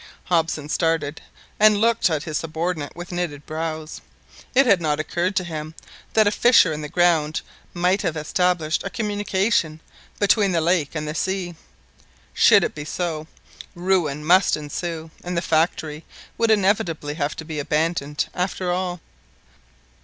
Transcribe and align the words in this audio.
Hobson 0.23 0.67
started 0.67 1.21
and 1.59 1.79
looked 1.79 2.09
at 2.09 2.23
his 2.23 2.39
subordinate 2.39 2.95
with 2.95 3.11
knitted 3.11 3.45
brows. 3.45 4.01
It 4.55 4.65
had 4.65 4.81
not 4.81 4.99
occurred 4.99 5.35
to 5.35 5.43
him 5.43 5.75
that 6.13 6.25
a 6.25 6.31
fissure 6.31 6.73
in 6.73 6.81
the 6.81 6.89
ground 6.89 7.41
might 7.75 8.01
have 8.01 8.17
established 8.17 8.81
a 8.83 8.89
communication 8.89 9.79
between 10.19 10.53
the 10.53 10.59
lake 10.59 10.95
and 10.95 11.07
the 11.07 11.13
sea! 11.13 11.53
Should 12.33 12.63
it 12.63 12.73
be 12.73 12.83
so, 12.83 13.27
ruin 13.75 14.25
must 14.25 14.57
ensue, 14.57 15.11
and 15.23 15.37
the 15.37 15.43
factory 15.43 16.03
would 16.35 16.49
inevitably 16.49 17.13
have 17.13 17.35
to 17.35 17.45
be 17.45 17.59
abandoned 17.59 18.27
after 18.33 18.71
all. 18.71 19.01